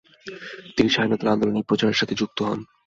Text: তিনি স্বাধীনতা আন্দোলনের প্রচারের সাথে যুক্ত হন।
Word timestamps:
তিনি 0.75 0.89
স্বাধীনতা 0.89 1.31
আন্দোলনের 1.31 1.67
প্রচারের 1.69 1.99
সাথে 1.99 2.13
যুক্ত 2.15 2.37
হন। 2.41 2.59